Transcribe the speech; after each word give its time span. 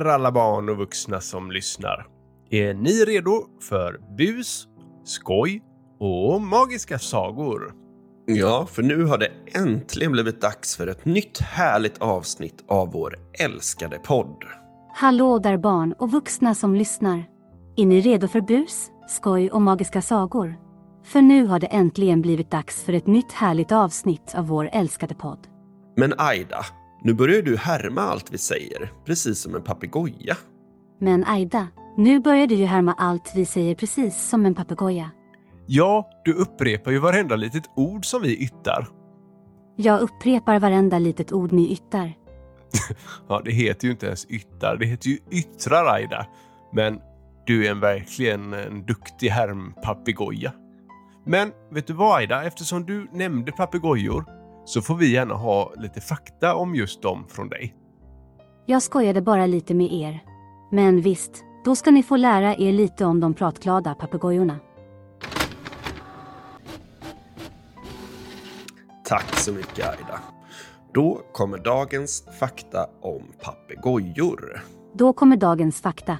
där 0.00 0.10
alla 0.10 0.32
barn 0.32 0.68
och 0.68 0.76
vuxna 0.76 1.20
som 1.20 1.50
lyssnar. 1.50 2.06
Är 2.50 2.74
ni 2.74 3.04
redo 3.04 3.44
för 3.60 4.00
bus, 4.16 4.66
skoj 5.04 5.62
och 5.98 6.40
magiska 6.40 6.98
sagor? 6.98 7.74
Ja, 8.26 8.66
för 8.66 8.82
nu 8.82 9.04
har 9.04 9.18
det 9.18 9.30
äntligen 9.54 10.12
blivit 10.12 10.40
dags 10.40 10.76
för 10.76 10.86
ett 10.86 11.04
nytt 11.04 11.40
härligt 11.40 11.98
avsnitt 11.98 12.64
av 12.68 12.92
vår 12.92 13.18
älskade 13.40 13.98
podd. 13.98 14.44
Hallå 14.94 15.38
där 15.38 15.56
barn 15.56 15.94
och 15.98 16.10
vuxna 16.10 16.54
som 16.54 16.74
lyssnar. 16.74 17.24
Är 17.76 17.86
ni 17.86 18.00
redo 18.00 18.28
för 18.28 18.40
bus, 18.40 18.90
skoj 19.08 19.50
och 19.50 19.62
magiska 19.62 20.02
sagor? 20.02 20.54
För 21.04 21.22
nu 21.22 21.46
har 21.46 21.58
det 21.58 21.66
äntligen 21.66 22.22
blivit 22.22 22.50
dags 22.50 22.82
för 22.82 22.92
ett 22.92 23.06
nytt 23.06 23.32
härligt 23.32 23.72
avsnitt 23.72 24.34
av 24.34 24.46
vår 24.46 24.70
älskade 24.72 25.14
podd. 25.14 25.46
Men 25.96 26.14
Aida, 26.18 26.64
nu 27.04 27.14
börjar 27.14 27.42
du 27.42 27.56
härma 27.56 28.02
allt 28.02 28.32
vi 28.32 28.38
säger, 28.38 28.92
precis 29.04 29.38
som 29.38 29.54
en 29.54 29.62
papegoja. 29.62 30.36
Men 31.00 31.24
Aida, 31.24 31.68
nu 31.96 32.20
börjar 32.20 32.46
du 32.46 32.54
ju 32.54 32.64
härma 32.64 32.92
allt 32.92 33.32
vi 33.34 33.44
säger 33.44 33.74
precis 33.74 34.28
som 34.28 34.46
en 34.46 34.54
papegoja. 34.54 35.10
Ja, 35.66 36.10
du 36.24 36.32
upprepar 36.32 36.90
ju 36.90 36.98
varenda 36.98 37.36
litet 37.36 37.64
ord 37.76 38.06
som 38.06 38.22
vi 38.22 38.36
yttar. 38.36 38.88
Jag 39.76 40.00
upprepar 40.00 40.58
varenda 40.58 40.98
litet 40.98 41.32
ord 41.32 41.52
ni 41.52 41.72
yttar. 41.72 42.12
Ja, 43.28 43.42
det 43.44 43.52
heter 43.52 43.84
ju 43.86 43.90
inte 43.90 44.06
ens 44.06 44.24
yttar, 44.24 44.76
det 44.76 44.86
heter 44.86 45.08
ju 45.08 45.18
yttrar 45.30 45.94
Aida. 45.94 46.26
Men 46.72 47.00
du 47.46 47.66
är 47.66 47.70
en 47.70 47.80
verkligen 47.80 48.52
en 48.52 48.86
duktig 48.86 49.28
härmpapegoja. 49.28 50.52
Men 51.26 51.52
vet 51.70 51.86
du 51.86 51.92
vad 51.92 52.16
Aida, 52.16 52.44
eftersom 52.44 52.86
du 52.86 53.08
nämnde 53.12 53.52
papegojor 53.52 54.24
så 54.64 54.82
får 54.82 54.94
vi 54.94 55.12
gärna 55.12 55.34
ha 55.34 55.72
lite 55.76 56.00
fakta 56.00 56.54
om 56.54 56.74
just 56.74 57.02
dem 57.02 57.26
från 57.28 57.48
dig. 57.48 57.74
Jag 58.66 58.82
skojade 58.82 59.22
bara 59.22 59.46
lite 59.46 59.74
med 59.74 59.92
er. 59.92 60.24
Men 60.70 61.00
visst, 61.00 61.44
då 61.64 61.76
ska 61.76 61.90
ni 61.90 62.02
få 62.02 62.16
lära 62.16 62.56
er 62.56 62.72
lite 62.72 63.04
om 63.04 63.20
de 63.20 63.34
pratglada 63.34 63.94
papegojorna. 63.94 64.58
Tack 69.04 69.36
så 69.38 69.52
mycket 69.52 69.88
Aida. 69.88 70.20
Då 70.94 71.20
kommer 71.32 71.58
dagens 71.58 72.24
fakta 72.38 72.86
om 73.00 73.22
papegojor. 73.42 74.60
Då 74.94 75.12
kommer 75.12 75.36
dagens 75.36 75.80
fakta. 75.80 76.18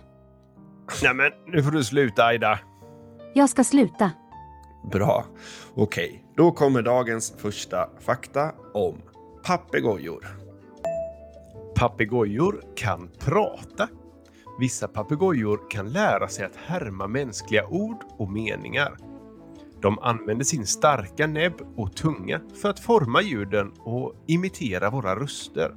Nej 1.03 1.15
men, 1.15 1.31
nu 1.47 1.63
får 1.63 1.70
du 1.70 1.85
sluta 1.85 2.25
Aida. 2.25 2.59
Jag 3.35 3.51
ska 3.51 3.65
sluta. 3.65 4.11
Bra. 4.83 5.25
Okej, 5.75 6.25
då 6.37 6.53
kommer 6.53 6.83
dagens 6.83 7.35
första 7.39 7.89
fakta 8.01 8.53
om 8.75 9.03
papegojor. 9.45 10.27
Papegojor 11.75 12.65
kan 12.77 13.11
prata. 13.19 13.89
Vissa 14.61 14.89
papegojor 14.89 15.71
kan 15.71 15.93
lära 15.93 16.29
sig 16.29 16.45
att 16.45 16.57
härma 16.57 17.07
mänskliga 17.07 17.67
ord 17.67 18.05
och 18.19 18.31
meningar. 18.31 18.97
De 19.83 19.99
använder 19.99 20.45
sin 20.45 20.67
starka 20.67 21.27
näbb 21.27 21.55
och 21.77 21.97
tunga 21.97 22.41
för 22.63 22.71
att 22.71 22.81
forma 22.81 23.23
ljuden 23.23 23.73
och 23.79 24.15
imitera 24.27 24.91
våra 24.91 25.17
röster. 25.17 25.75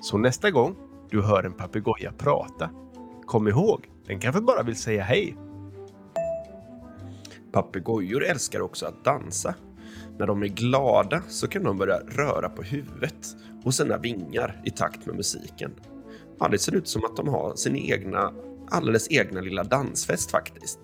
Så 0.00 0.18
nästa 0.18 0.50
gång 0.50 0.76
du 1.10 1.22
hör 1.22 1.44
en 1.44 1.52
papegoja 1.52 2.12
prata, 2.12 2.70
kom 3.26 3.48
ihåg, 3.48 3.88
den 4.06 4.20
kanske 4.20 4.40
bara 4.40 4.62
vill 4.62 4.76
säga 4.76 5.02
hej. 5.02 5.36
Papegojor 7.52 8.24
älskar 8.24 8.60
också 8.60 8.86
att 8.86 9.04
dansa. 9.04 9.54
När 10.18 10.26
de 10.26 10.42
är 10.42 10.46
glada 10.46 11.22
så 11.28 11.48
kan 11.48 11.62
de 11.62 11.78
börja 11.78 11.98
röra 11.98 12.48
på 12.48 12.62
huvudet 12.62 13.36
och 13.64 13.74
sina 13.74 13.98
vingar 13.98 14.62
i 14.64 14.70
takt 14.70 15.06
med 15.06 15.16
musiken. 15.16 15.70
Ja, 16.38 16.48
det 16.48 16.58
ser 16.58 16.74
ut 16.74 16.88
som 16.88 17.04
att 17.04 17.16
de 17.16 17.28
har 17.28 17.54
sin 17.56 17.76
egna, 17.76 18.32
alldeles 18.70 19.10
egna 19.10 19.40
lilla 19.40 19.64
dansfest 19.64 20.30
faktiskt. 20.30 20.78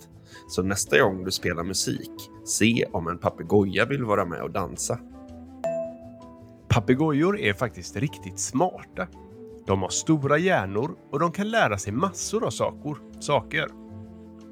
Så 0.48 0.62
nästa 0.62 1.00
gång 1.00 1.24
du 1.24 1.30
spelar 1.30 1.64
musik, 1.64 2.30
se 2.44 2.84
om 2.92 3.08
en 3.08 3.18
papegoja 3.18 3.84
vill 3.84 4.04
vara 4.04 4.24
med 4.24 4.42
och 4.42 4.50
dansa. 4.50 4.98
Papegojor 6.68 7.38
är 7.38 7.52
faktiskt 7.52 7.96
riktigt 7.96 8.38
smarta. 8.38 9.06
De 9.66 9.82
har 9.82 9.88
stora 9.88 10.38
hjärnor 10.38 10.96
och 11.10 11.18
de 11.18 11.32
kan 11.32 11.50
lära 11.50 11.78
sig 11.78 11.92
massor 11.92 12.46
av 12.46 12.50
saker. 12.50 12.96
saker. 13.20 13.87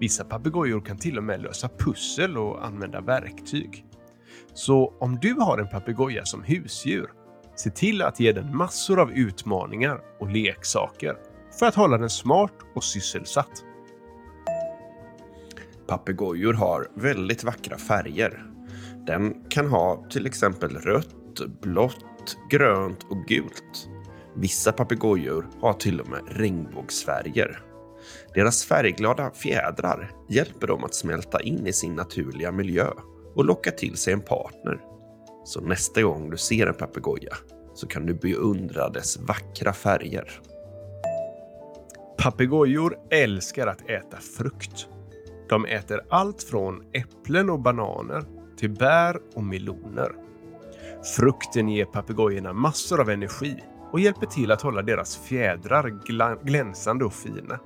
Vissa 0.01 0.25
papegojor 0.25 0.81
kan 0.81 0.99
till 0.99 1.19
och 1.19 1.25
med 1.25 1.43
lösa 1.43 1.69
pussel 1.79 2.39
och 2.39 2.67
använda 2.67 3.01
verktyg. 3.01 3.85
Så 4.55 4.95
om 5.01 5.19
du 5.23 5.33
har 5.33 5.59
en 5.59 5.69
papegoja 5.69 6.25
som 6.25 6.43
husdjur, 6.43 7.11
se 7.57 7.71
till 7.71 8.03
att 8.03 8.21
ge 8.21 8.33
den 8.33 8.57
massor 8.57 9.01
av 9.01 9.13
utmaningar 9.13 10.01
och 10.21 10.31
leksaker 10.31 11.17
för 11.59 11.67
att 11.67 11.75
hålla 11.75 11.99
den 11.99 12.11
smart 12.11 12.53
och 12.75 12.85
sysselsatt. 12.85 13.65
Papegojor 15.87 16.53
har 16.53 16.89
väldigt 16.95 17.45
vackra 17.45 17.79
färger. 17.79 18.47
Den 19.07 19.45
kan 19.49 19.67
ha 19.67 20.05
till 20.11 20.27
exempel 20.27 20.77
rött, 20.77 21.61
blått, 21.61 22.37
grönt 22.51 23.05
och 23.11 23.25
gult. 23.25 23.89
Vissa 24.35 24.73
papegojor 24.73 25.49
har 25.61 25.73
till 25.73 26.01
och 26.01 26.09
med 26.09 26.23
regnbågsfärger. 26.29 27.63
Deras 28.35 28.65
färgglada 28.65 29.31
fjädrar 29.31 30.11
hjälper 30.29 30.67
dem 30.67 30.85
att 30.85 30.95
smälta 30.95 31.41
in 31.41 31.67
i 31.67 31.73
sin 31.73 31.95
naturliga 31.95 32.53
miljö 32.53 32.91
och 33.35 33.45
locka 33.45 33.71
till 33.71 33.97
sig 33.97 34.13
en 34.13 34.21
partner. 34.21 34.81
Så 35.45 35.61
nästa 35.61 36.03
gång 36.03 36.31
du 36.31 36.37
ser 36.37 36.67
en 36.67 36.75
papegoja 36.75 37.37
så 37.75 37.87
kan 37.87 38.07
du 38.07 38.15
beundra 38.15 38.89
dess 38.89 39.19
vackra 39.19 39.73
färger. 39.73 40.41
Papegojor 42.19 42.97
älskar 43.11 43.67
att 43.67 43.91
äta 43.91 44.17
frukt. 44.17 44.89
De 45.49 45.65
äter 45.65 46.01
allt 46.11 46.43
från 46.43 46.83
äpplen 46.93 47.51
och 47.51 47.61
bananer 47.61 48.25
till 48.59 48.71
bär 48.71 49.21
och 49.35 49.45
meloner. 49.45 50.13
Frukten 51.17 51.69
ger 51.69 51.85
papegojorna 51.85 52.53
massor 52.53 53.01
av 53.01 53.11
energi 53.11 53.57
och 53.93 54.01
hjälper 54.01 54.27
till 54.27 54.53
att 54.53 54.63
hålla 54.63 54.83
deras 54.83 55.17
fjädrar 55.17 56.45
glänsande 56.45 57.05
och 57.05 57.13
fina. 57.13 57.61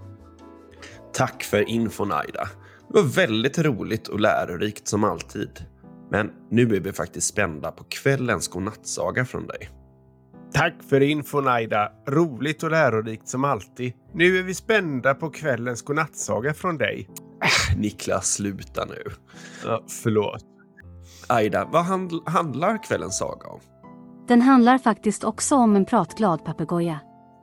Tack 1.21 1.43
för 1.43 1.69
infon 1.69 2.13
Aida. 2.13 2.49
Det 2.89 2.95
var 2.95 3.03
väldigt 3.03 3.59
roligt 3.59 4.09
och 4.09 4.21
lärorikt 4.21 4.89
som 4.89 5.05
alltid. 5.05 5.51
Men 6.11 6.31
nu 6.51 6.63
är 6.77 6.81
vi 6.81 6.93
faktiskt 6.93 7.27
spända 7.27 7.71
på 7.71 7.85
kvällens 7.85 8.49
godnattsaga 8.49 9.25
från 9.25 9.47
dig. 9.47 9.71
Tack 10.53 10.75
för 10.89 11.01
infon 11.01 11.49
Aida. 11.49 11.93
Roligt 12.09 12.63
och 12.63 12.71
lärorikt 12.71 13.29
som 13.29 13.45
alltid. 13.45 13.93
Nu 14.15 14.39
är 14.39 14.43
vi 14.43 14.55
spända 14.55 15.15
på 15.15 15.31
kvällens 15.31 15.83
godnattsaga 15.83 16.55
från 16.55 16.79
dig. 16.79 17.09
Äh, 17.43 17.79
Niklas, 17.79 18.33
sluta 18.33 18.85
nu. 18.85 19.05
Ja, 19.65 19.85
förlåt. 20.03 20.45
Aida, 21.29 21.69
vad 21.73 21.85
handl 21.85 22.19
handlar 22.27 22.83
kvällens 22.83 23.19
saga 23.19 23.49
om? 23.49 23.61
Den 24.29 24.43
handlar 24.43 24.79
faktiskt 24.79 25.25
också 25.25 25.57
om 25.57 25.77
en 25.77 25.85
pratglad 25.85 26.45
papegoja. 26.45 27.01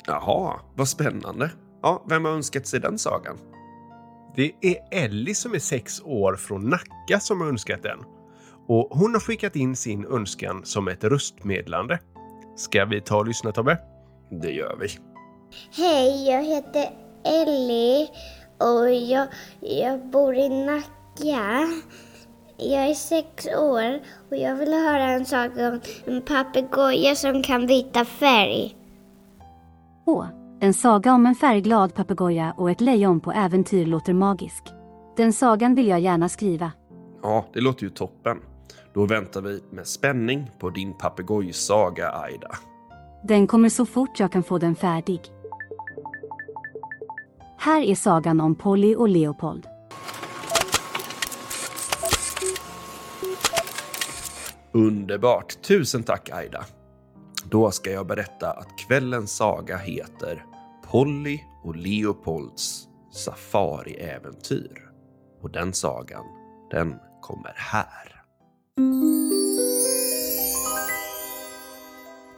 Jaha, 0.07 0.59
vad 0.75 0.87
spännande. 0.87 1.51
Ja, 1.81 2.05
vem 2.09 2.25
har 2.25 2.31
önskat 2.31 2.67
sig 2.67 2.79
den 2.79 2.97
sagan? 2.97 3.37
Det 4.37 4.51
är 4.61 5.05
Ellie 5.05 5.35
som 5.35 5.53
är 5.53 5.59
sex 5.59 6.01
år 6.05 6.35
från 6.35 6.69
Nacka 6.69 7.19
som 7.19 7.41
har 7.41 7.47
önskat 7.47 7.83
den. 7.83 7.99
Och 8.67 8.87
hon 8.91 9.13
har 9.13 9.19
skickat 9.19 9.55
in 9.55 9.75
sin 9.75 10.05
önskan 10.05 10.61
som 10.65 10.87
ett 10.87 11.03
röstmedlande. 11.03 11.99
Ska 12.55 12.85
vi 12.85 13.01
ta 13.01 13.17
och 13.17 13.27
lyssna 13.27 13.51
Tobbe? 13.51 13.77
Det 14.29 14.51
gör 14.51 14.77
vi. 14.79 14.87
Hej, 15.77 16.29
jag 16.29 16.43
heter 16.43 16.89
Ellie 17.25 18.07
och 18.57 18.91
jag, 18.91 19.27
jag 19.59 20.05
bor 20.09 20.35
i 20.35 20.49
Nacka. 20.49 21.67
Jag 22.57 22.89
är 22.89 22.93
sex 22.93 23.47
år 23.47 23.99
och 24.29 24.37
jag 24.37 24.55
vill 24.55 24.73
höra 24.73 25.03
en 25.03 25.25
saga 25.25 25.69
om 25.69 25.81
en 26.05 26.21
papegoja 26.21 27.15
som 27.15 27.43
kan 27.43 27.67
byta 27.67 28.05
färg. 28.05 28.75
Åh, 30.05 30.25
en 30.59 30.73
saga 30.73 31.13
om 31.13 31.25
en 31.25 31.35
färgglad 31.35 31.95
papegoja 31.95 32.53
och 32.57 32.71
ett 32.71 32.81
lejon 32.81 33.19
på 33.19 33.31
äventyr 33.31 33.85
låter 33.85 34.13
magisk. 34.13 34.63
Den 35.17 35.33
sagan 35.33 35.75
vill 35.75 35.87
jag 35.87 35.99
gärna 35.99 36.29
skriva. 36.29 36.71
Ja, 37.23 37.45
det 37.53 37.61
låter 37.61 37.83
ju 37.83 37.89
toppen. 37.89 38.37
Då 38.93 39.05
väntar 39.05 39.41
vi 39.41 39.63
med 39.71 39.87
spänning 39.87 40.51
på 40.59 40.69
din 40.69 40.93
papegojsaga, 40.93 42.11
Aida. 42.11 42.49
Den 43.23 43.47
kommer 43.47 43.69
så 43.69 43.85
fort 43.85 44.19
jag 44.19 44.31
kan 44.31 44.43
få 44.43 44.57
den 44.57 44.75
färdig. 44.75 45.21
Här 47.57 47.81
är 47.81 47.95
sagan 47.95 48.41
om 48.41 48.55
Polly 48.55 48.95
och 48.95 49.09
Leopold. 49.09 49.65
Underbart! 54.71 55.61
Tusen 55.61 56.03
tack 56.03 56.29
Aida. 56.29 56.65
Då 57.51 57.71
ska 57.71 57.91
jag 57.91 58.07
berätta 58.07 58.51
att 58.51 58.77
kvällens 58.87 59.35
saga 59.35 59.77
heter 59.77 60.45
Polly 60.83 61.39
och 61.63 61.75
Leopolds 61.75 62.87
safariäventyr. 63.11 64.91
Och 65.41 65.51
den 65.51 65.73
sagan, 65.73 66.25
den 66.71 66.95
kommer 67.21 67.53
här. 67.55 68.23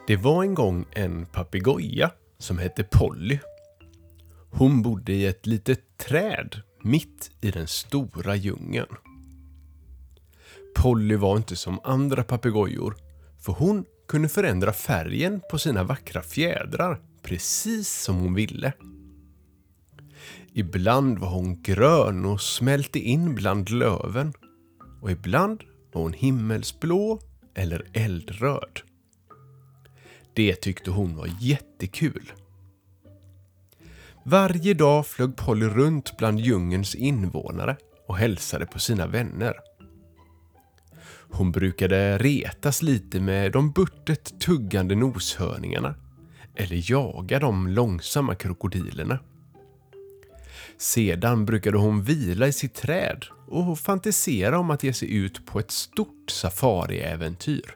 Det 0.07 0.17
var 0.17 0.43
en 0.43 0.53
gång 0.53 0.85
en 0.91 1.25
papegoja 1.25 2.11
som 2.37 2.57
hette 2.57 2.83
Polly. 2.83 3.39
Hon 4.51 4.81
bodde 4.81 5.13
i 5.13 5.25
ett 5.25 5.45
litet 5.45 5.97
träd 5.97 6.61
mitt 6.83 7.31
i 7.41 7.51
den 7.51 7.67
stora 7.67 8.35
djungeln. 8.35 8.95
Polly 10.75 11.15
var 11.15 11.37
inte 11.37 11.55
som 11.55 11.79
andra 11.83 12.23
papegojor, 12.23 12.95
för 13.39 13.53
hon 13.53 13.85
kunde 14.09 14.29
förändra 14.29 14.73
färgen 14.73 15.41
på 15.51 15.57
sina 15.57 15.83
vackra 15.83 16.21
fjädrar 16.21 17.01
precis 17.21 17.89
som 17.89 18.15
hon 18.15 18.33
ville. 18.33 18.73
Ibland 20.53 21.19
var 21.19 21.29
hon 21.29 21.61
grön 21.61 22.25
och 22.25 22.41
smälte 22.41 22.99
in 22.99 23.35
bland 23.35 23.69
löven 23.69 24.33
och 25.01 25.11
ibland 25.11 25.63
var 25.93 26.01
hon 26.01 26.13
himmelsblå 26.13 27.19
eller 27.55 27.85
eldröd. 27.93 28.81
Det 30.33 30.55
tyckte 30.55 30.91
hon 30.91 31.15
var 31.15 31.29
jättekul. 31.39 32.31
Varje 34.23 34.73
dag 34.73 35.07
flög 35.07 35.35
Polly 35.35 35.65
runt 35.65 36.17
bland 36.17 36.39
djungelns 36.39 36.95
invånare 36.95 37.77
och 38.07 38.17
hälsade 38.17 38.65
på 38.65 38.79
sina 38.79 39.07
vänner. 39.07 39.68
Hon 41.31 41.51
brukade 41.51 42.17
retas 42.17 42.81
lite 42.81 43.19
med 43.19 43.51
de 43.51 43.71
burtet 43.71 44.39
tuggande 44.39 44.95
noshörningarna 44.95 45.95
eller 46.55 46.91
jaga 46.91 47.39
de 47.39 47.67
långsamma 47.67 48.35
krokodilerna. 48.35 49.19
Sedan 50.77 51.45
brukade 51.45 51.77
hon 51.77 52.03
vila 52.03 52.47
i 52.47 52.53
sitt 52.53 52.73
träd 52.73 53.25
och 53.47 53.79
fantisera 53.79 54.59
om 54.59 54.69
att 54.71 54.83
ge 54.83 54.93
sig 54.93 55.13
ut 55.13 55.45
på 55.45 55.59
ett 55.59 55.71
stort 55.71 56.29
safariäventyr. 56.29 57.75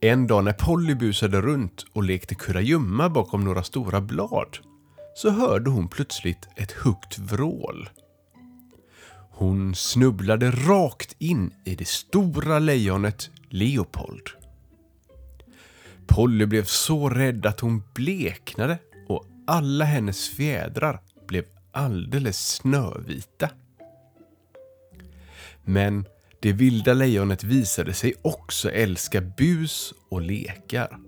En 0.00 0.26
dag 0.26 0.44
när 0.44 0.52
Polly 0.52 0.94
busade 0.94 1.40
runt 1.40 1.84
och 1.92 2.02
lekte 2.02 2.34
kurragömma 2.34 3.08
bakom 3.08 3.44
några 3.44 3.62
stora 3.62 4.00
blad 4.00 4.58
så 5.14 5.30
hörde 5.30 5.70
hon 5.70 5.88
plötsligt 5.88 6.48
ett 6.56 6.72
högt 6.72 7.18
vrål. 7.18 7.88
Hon 9.36 9.74
snubblade 9.74 10.50
rakt 10.50 11.16
in 11.18 11.54
i 11.64 11.74
det 11.74 11.88
stora 11.88 12.58
lejonet 12.58 13.30
Leopold. 13.48 14.22
Polly 16.06 16.46
blev 16.46 16.64
så 16.64 17.08
rädd 17.08 17.46
att 17.46 17.60
hon 17.60 17.82
bleknade 17.94 18.78
och 19.08 19.26
alla 19.46 19.84
hennes 19.84 20.28
fjädrar 20.28 21.00
blev 21.26 21.44
alldeles 21.72 22.48
snövita. 22.48 23.50
Men 25.62 26.06
det 26.40 26.52
vilda 26.52 26.94
lejonet 26.94 27.44
visade 27.44 27.94
sig 27.94 28.14
också 28.22 28.70
älska 28.70 29.20
bus 29.20 29.94
och 30.08 30.22
lekar. 30.22 30.98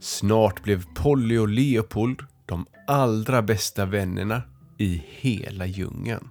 Snart 0.00 0.62
blev 0.62 0.84
Polly 0.94 1.38
och 1.38 1.48
Leopold 1.48 2.22
de 2.46 2.66
allra 2.86 3.42
bästa 3.42 3.84
vännerna 3.84 4.42
i 4.78 5.04
hela 5.08 5.66
djungeln. 5.66 6.30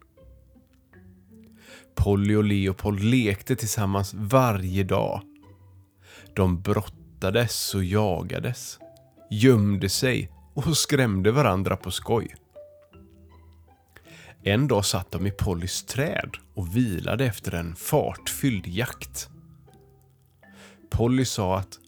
Polly 1.96 2.36
och 2.36 2.44
Leopold 2.44 3.04
lekte 3.04 3.56
tillsammans 3.56 4.14
varje 4.14 4.84
dag. 4.84 5.22
De 6.36 6.62
brottades 6.62 7.76
och 7.76 7.84
jagades, 7.84 8.80
gömde 9.30 9.90
sig 9.90 10.32
och 10.54 10.78
skrämde 10.78 11.32
varandra 11.32 11.78
på 11.78 11.92
skoj. 11.92 12.36
En 14.44 14.68
dag 14.68 14.86
satt 14.86 15.12
de 15.12 15.28
i 15.28 15.32
Pollys 15.32 15.86
träd 15.86 16.38
och 16.54 16.76
vilade 16.76 17.26
efter 17.26 17.52
en 17.56 17.76
fartfylld 17.76 18.68
jakt. 18.68 19.30
Polly 20.90 21.26
sa 21.26 21.58
att 21.58 21.80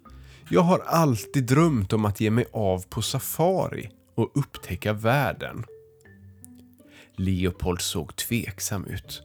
jag 0.49 0.61
har 0.61 0.79
alltid 0.79 1.43
drömt 1.43 1.93
om 1.93 2.05
att 2.05 2.19
ge 2.19 2.29
mig 2.29 2.45
av 2.53 2.85
på 2.89 3.01
safari 3.01 3.89
och 4.15 4.31
upptäcka 4.33 4.93
världen. 4.93 5.65
Leopold 7.15 7.81
såg 7.81 8.15
tveksam 8.15 8.85
ut. 8.85 9.23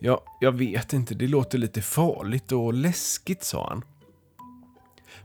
Ja, 0.00 0.24
jag 0.40 0.52
vet 0.52 0.92
inte, 0.92 1.14
det 1.14 1.26
låter 1.26 1.58
lite 1.58 1.82
farligt 1.82 2.52
och 2.52 2.74
läskigt, 2.74 3.44
sa 3.44 3.68
han. 3.68 3.84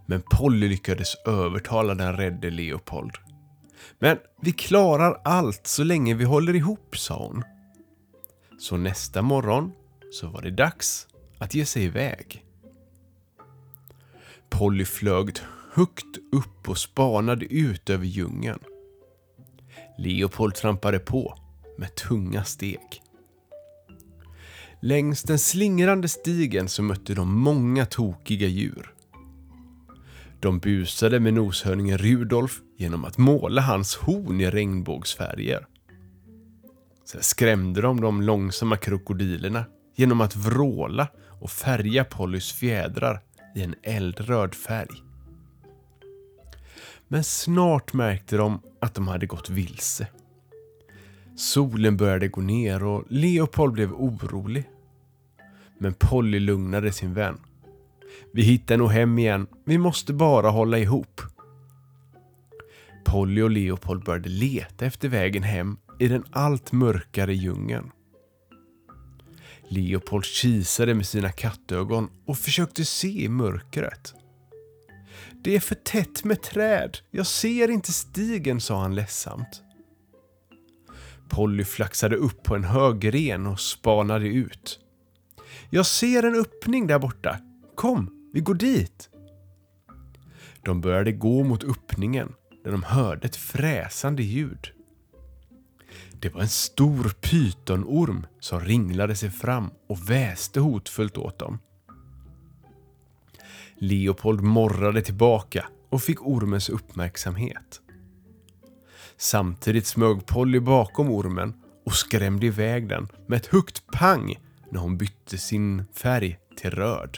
Men 0.05 0.21
Polly 0.31 0.69
lyckades 0.69 1.15
övertala 1.15 1.95
den 1.95 2.17
rädde 2.17 2.49
Leopold. 2.49 3.11
Men 3.99 4.17
vi 4.41 4.51
klarar 4.51 5.21
allt 5.23 5.67
så 5.67 5.83
länge 5.83 6.13
vi 6.13 6.23
håller 6.23 6.55
ihop, 6.55 6.97
sa 6.97 7.27
hon. 7.27 7.43
Så 8.59 8.77
nästa 8.77 9.21
morgon 9.21 9.71
så 10.11 10.27
var 10.27 10.41
det 10.41 10.51
dags 10.51 11.07
att 11.37 11.53
ge 11.53 11.65
sig 11.65 11.83
iväg. 11.83 12.45
Polly 14.49 14.85
flög 14.85 15.37
högt 15.73 16.17
upp 16.31 16.69
och 16.69 16.77
spanade 16.77 17.45
ut 17.45 17.89
över 17.89 18.05
djungeln. 18.05 18.59
Leopold 19.97 20.55
trampade 20.55 20.99
på 20.99 21.37
med 21.77 21.95
tunga 21.95 22.43
steg. 22.43 23.01
Längs 24.83 25.23
den 25.23 25.39
slingrande 25.39 26.07
stigen 26.07 26.69
så 26.69 26.83
mötte 26.83 27.13
de 27.13 27.39
många 27.39 27.85
tokiga 27.85 28.47
djur. 28.47 28.93
De 30.39 30.59
busade 30.59 31.19
med 31.19 31.33
noshörningen 31.33 31.97
Rudolf 31.97 32.61
genom 32.77 33.05
att 33.05 33.17
måla 33.17 33.61
hans 33.61 33.95
horn 33.95 34.41
i 34.41 34.51
regnbågsfärger. 34.51 35.67
Sen 37.05 37.23
skrämde 37.23 37.81
de 37.81 38.01
de 38.01 38.21
långsamma 38.21 38.77
krokodilerna 38.77 39.65
genom 39.95 40.21
att 40.21 40.35
vråla 40.35 41.07
och 41.41 41.51
färga 41.51 42.03
Pollys 42.03 42.51
fjädrar 42.51 43.21
i 43.55 43.63
en 43.63 43.75
eldröd 43.83 44.55
färg. 44.55 45.03
Men 47.07 47.23
snart 47.23 47.93
märkte 47.93 48.37
de 48.37 48.61
att 48.81 48.93
de 48.93 49.07
hade 49.07 49.25
gått 49.25 49.49
vilse. 49.49 50.07
Solen 51.35 51.97
började 51.97 52.27
gå 52.27 52.41
ner 52.41 52.83
och 52.83 53.03
Leopold 53.09 53.73
blev 53.73 53.93
orolig. 53.93 54.69
Men 55.77 55.93
Polly 55.93 56.39
lugnade 56.39 56.91
sin 56.91 57.13
vän. 57.13 57.37
Vi 58.33 58.41
hittar 58.41 58.77
nog 58.77 58.89
hem 58.91 59.19
igen. 59.19 59.47
Vi 59.65 59.77
måste 59.77 60.13
bara 60.13 60.49
hålla 60.49 60.77
ihop. 60.77 61.21
Polly 63.05 63.41
och 63.41 63.49
Leopold 63.49 64.03
började 64.03 64.29
leta 64.29 64.85
efter 64.85 65.09
vägen 65.09 65.43
hem 65.43 65.77
i 65.99 66.07
den 66.07 66.23
allt 66.31 66.71
mörkare 66.71 67.33
djungeln. 67.33 67.91
Leopold 69.67 70.25
kisade 70.25 70.93
med 70.93 71.05
sina 71.05 71.31
kattögon 71.31 72.09
och 72.25 72.37
försökte 72.37 72.85
se 72.85 73.23
i 73.23 73.29
mörkret. 73.29 74.13
Det 75.43 75.55
är 75.55 75.59
för 75.59 75.75
tätt 75.75 76.23
med 76.23 76.41
träd. 76.41 76.97
Jag 77.11 77.27
ser 77.27 77.71
inte 77.71 77.91
stigen, 77.91 78.61
sa 78.61 78.81
han 78.81 78.95
ledsamt. 78.95 79.63
Polly 81.31 81.63
flaxade 81.63 82.15
upp 82.15 82.43
på 82.43 82.55
en 82.55 82.63
hög 82.63 82.99
gren 82.99 83.47
och 83.47 83.59
spanade 83.59 84.27
ut. 84.27 84.79
Jag 85.69 85.85
ser 85.85 86.23
en 86.23 86.35
öppning 86.35 86.87
där 86.87 86.99
borta. 86.99 87.39
Kom, 87.75 88.29
vi 88.33 88.39
går 88.39 88.53
dit. 88.53 89.09
De 90.65 90.81
började 90.81 91.11
gå 91.11 91.43
mot 91.43 91.63
öppningen 91.63 92.33
när 92.65 92.71
de 92.71 92.83
hörde 92.83 93.27
ett 93.27 93.35
fräsande 93.35 94.23
ljud. 94.23 94.71
Det 96.11 96.29
var 96.29 96.41
en 96.41 96.49
stor 96.49 97.09
pytonorm 97.21 98.25
som 98.39 98.59
ringlade 98.59 99.15
sig 99.15 99.29
fram 99.29 99.69
och 99.89 100.09
väste 100.09 100.59
hotfullt 100.59 101.17
åt 101.17 101.39
dem. 101.39 101.59
Leopold 103.75 104.41
morrade 104.41 105.01
tillbaka 105.01 105.65
och 105.89 106.01
fick 106.01 106.21
ormens 106.21 106.69
uppmärksamhet. 106.69 107.81
Samtidigt 109.21 109.87
smög 109.87 110.25
Polly 110.25 110.59
bakom 110.59 111.11
ormen 111.11 111.53
och 111.85 111.93
skrämde 111.93 112.45
iväg 112.45 112.87
den 112.87 113.07
med 113.27 113.37
ett 113.37 113.45
högt 113.45 113.83
pang 113.91 114.39
när 114.69 114.79
hon 114.79 114.97
bytte 114.97 115.37
sin 115.37 115.83
färg 115.93 116.37
till 116.57 116.71
röd. 116.71 117.17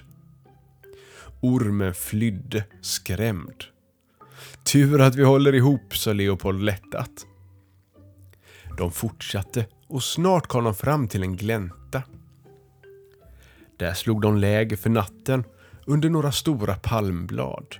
Ormen 1.41 1.93
flydde 1.93 2.63
skrämd. 2.81 3.63
Tur 4.63 5.01
att 5.01 5.15
vi 5.15 5.23
håller 5.23 5.55
ihop, 5.55 5.97
sa 5.97 6.13
Leopold 6.13 6.63
lättat. 6.63 7.25
De 8.77 8.91
fortsatte 8.91 9.65
och 9.87 10.03
snart 10.03 10.47
kom 10.47 10.63
de 10.63 10.75
fram 10.75 11.07
till 11.07 11.23
en 11.23 11.35
glänta. 11.35 12.03
Där 13.77 13.93
slog 13.93 14.21
de 14.21 14.37
läger 14.37 14.75
för 14.75 14.89
natten 14.89 15.43
under 15.85 16.09
några 16.09 16.31
stora 16.31 16.75
palmblad. 16.75 17.75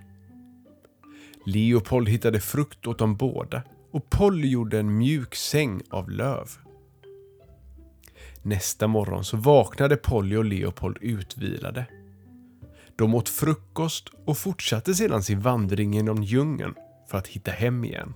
Leopold 1.45 2.09
hittade 2.09 2.39
frukt 2.39 2.87
åt 2.87 2.99
dem 2.99 3.15
båda 3.15 3.63
och 3.93 4.09
Polly 4.09 4.47
gjorde 4.47 4.79
en 4.79 4.97
mjuk 4.97 5.35
säng 5.35 5.81
av 5.89 6.09
löv. 6.09 6.49
Nästa 8.41 8.87
morgon 8.87 9.23
så 9.23 9.37
vaknade 9.37 9.97
Polly 9.97 10.35
och 10.35 10.45
Leopold 10.45 10.97
utvilade. 11.01 11.85
De 12.95 13.15
åt 13.15 13.29
frukost 13.29 14.09
och 14.25 14.37
fortsatte 14.37 14.93
sedan 14.93 15.23
sin 15.23 15.39
vandring 15.39 15.93
genom 15.93 16.23
djungeln 16.23 16.73
för 17.09 17.17
att 17.17 17.27
hitta 17.27 17.51
hem 17.51 17.83
igen. 17.83 18.13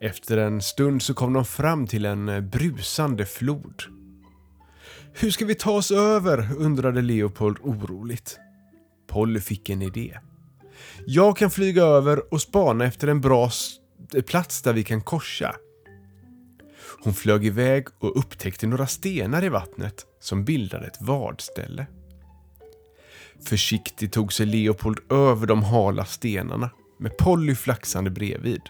Efter 0.00 0.36
en 0.36 0.62
stund 0.62 1.02
så 1.02 1.14
kom 1.14 1.32
de 1.32 1.44
fram 1.44 1.86
till 1.86 2.04
en 2.04 2.28
eh, 2.28 2.40
brusande 2.40 3.26
flod. 3.26 3.82
Hur 5.12 5.30
ska 5.30 5.44
vi 5.44 5.54
ta 5.54 5.70
oss 5.70 5.90
över? 5.90 6.48
undrade 6.56 7.02
Leopold 7.02 7.58
oroligt. 7.62 8.38
Polly 9.08 9.40
fick 9.40 9.70
en 9.70 9.82
idé. 9.82 10.18
Jag 11.06 11.36
kan 11.36 11.50
flyga 11.50 11.82
över 11.82 12.34
och 12.34 12.40
spana 12.40 12.84
efter 12.84 13.08
en 13.08 13.20
bra 13.20 13.50
plats 14.26 14.62
där 14.62 14.72
vi 14.72 14.84
kan 14.84 15.00
korsa. 15.00 15.56
Hon 17.02 17.14
flög 17.14 17.46
iväg 17.46 17.86
och 17.98 18.18
upptäckte 18.18 18.66
några 18.66 18.86
stenar 18.86 19.44
i 19.44 19.48
vattnet 19.48 20.06
som 20.20 20.44
bildade 20.44 20.86
ett 20.86 21.00
vadställe. 21.00 21.86
Försiktigt 23.44 24.12
tog 24.12 24.32
sig 24.32 24.46
Leopold 24.46 24.98
över 25.12 25.46
de 25.46 25.62
hala 25.62 26.04
stenarna 26.04 26.70
med 26.98 27.16
Polly 27.16 27.54
flaxande 27.54 28.10
bredvid. 28.10 28.62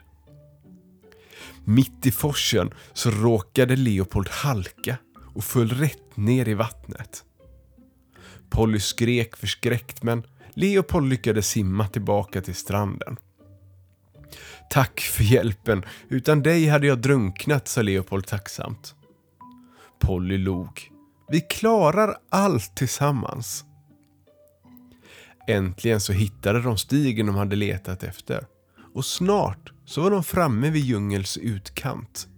Mitt 1.65 2.07
i 2.07 2.11
forsen 2.11 2.71
så 2.93 3.11
råkade 3.11 3.77
Leopold 3.77 4.29
halka 4.29 4.97
och 5.35 5.45
föll 5.45 5.69
rätt 5.69 6.17
ner 6.17 6.49
i 6.49 6.55
vattnet. 6.55 7.25
Polly 8.51 8.81
skrek 8.81 9.37
förskräckt 9.37 10.03
men 10.03 10.23
Leopold 10.55 11.09
lyckades 11.09 11.49
simma 11.49 11.89
tillbaka 11.89 12.41
till 12.41 12.55
stranden. 12.55 13.17
Tack 14.71 15.01
för 15.01 15.25
hjälpen. 15.25 15.85
Utan 16.09 16.43
dig 16.43 16.67
hade 16.67 16.87
jag 16.87 16.99
drunknat, 16.99 17.69
sa 17.69 17.83
Leopold 17.83 18.27
tacksamt. 18.27 18.95
Polly 20.01 20.39
log. 20.39 20.91
Vi 21.29 21.41
klarar 21.41 22.17
allt 22.31 22.77
tillsammans. 22.77 23.65
Äntligen 25.49 26.01
så 26.01 26.13
hittade 26.13 26.63
de 26.63 26.79
stigen 26.79 27.27
de 27.27 27.35
hade 27.35 27.57
letat 27.57 28.03
efter. 28.03 28.47
Och 28.95 29.05
snart 29.05 29.73
så 29.85 30.03
var 30.03 30.11
de 30.11 30.25
framme 30.25 30.71
vid 30.71 30.85
djungelns 30.85 31.37
utkant. 31.37 32.29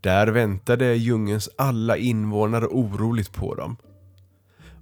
Där 0.00 0.26
väntade 0.26 0.94
djungelns 0.94 1.48
alla 1.58 1.96
invånare 1.96 2.66
oroligt 2.66 3.32
på 3.32 3.54
dem. 3.54 3.76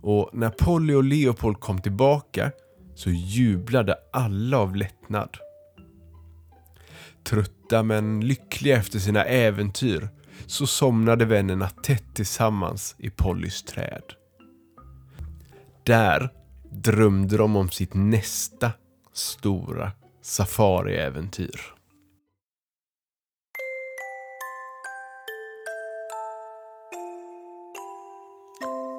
Och 0.03 0.31
när 0.33 0.51
Polly 0.51 0.95
och 0.95 1.05
Leopold 1.05 1.61
kom 1.61 1.81
tillbaka 1.81 2.53
så 2.95 3.11
jublade 3.11 3.97
alla 4.13 4.59
av 4.59 4.77
lättnad. 4.77 5.37
Trötta 7.25 7.83
men 7.83 8.21
lyckliga 8.21 8.77
efter 8.77 8.99
sina 8.99 9.25
äventyr 9.25 10.09
så 10.47 10.67
somnade 10.67 11.25
vännerna 11.25 11.69
tätt 11.69 12.15
tillsammans 12.15 12.95
i 12.99 13.11
Pollys 13.11 13.63
träd. 13.63 14.03
Där 15.83 16.31
drömde 16.71 17.37
de 17.37 17.57
om 17.57 17.71
sitt 17.71 17.95
nästa 17.95 18.73
stora 19.13 19.93
safariäventyr. 20.23 21.75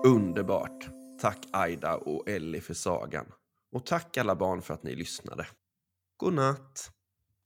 Underbart. 0.06 0.90
Tack 1.22 1.38
Aida 1.52 1.96
och 1.96 2.30
Ellie 2.30 2.62
för 2.62 2.74
sagan. 2.74 3.26
Och 3.72 3.86
tack 3.86 4.18
alla 4.18 4.36
barn 4.36 4.62
för 4.62 4.74
att 4.74 4.84
ni 4.84 4.96
lyssnade. 4.96 5.48
God 6.18 6.34
natt. 6.34 6.92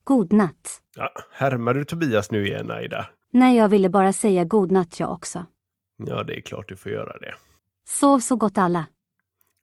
God 0.08 0.34
natt. 0.34 0.82
Ja, 0.96 1.14
härmar 1.32 1.74
du 1.74 1.86
Tobias 1.86 2.32
nu 2.32 2.48
igen, 2.48 2.72
Aida? 2.72 3.10
Nej, 3.32 3.58
jag 3.58 3.70
ville 3.70 3.90
bara 3.90 4.14
säga 4.14 4.44
god 4.46 4.72
natt 4.72 5.00
jag 5.00 5.12
också. 5.12 5.46
Ja, 5.98 6.24
det 6.24 6.38
är 6.38 6.42
klart 6.42 6.70
du 6.70 6.76
får 6.76 6.92
göra 6.92 7.18
det. 7.18 7.36
Sov 7.88 8.20
så 8.20 8.36
gott 8.36 8.58
alla. 8.58 8.86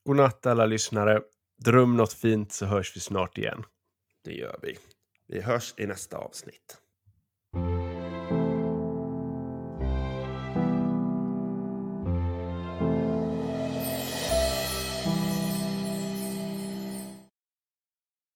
God 0.05 0.17
natt 0.17 0.47
alla 0.47 0.67
lyssnare. 0.67 1.21
Dröm 1.65 1.97
något 1.97 2.13
fint 2.13 2.53
så 2.53 2.67
hörs 2.67 2.97
vi 2.97 3.01
snart 3.01 3.39
igen. 3.39 3.65
Det 4.25 4.33
gör 4.33 4.59
vi. 4.63 4.77
Vi 5.29 5.41
hörs 5.41 5.75
i 5.77 5.87
nästa 5.87 6.17
avsnitt. 6.17 6.79